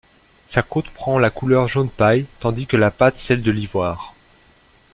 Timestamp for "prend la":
0.89-1.29